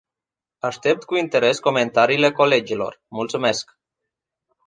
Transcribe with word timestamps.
Aștept 0.59 1.03
cu 1.03 1.15
interes 1.15 1.59
comentariile 1.59 2.31
colegilor, 2.31 3.01
mulțumesc. 3.07 3.77